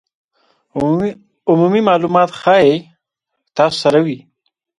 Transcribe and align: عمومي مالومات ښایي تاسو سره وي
عمومي 1.51 1.81
مالومات 1.87 2.29
ښایي 2.39 2.75
تاسو 3.57 3.77
سره 3.83 3.97
وي 4.05 4.17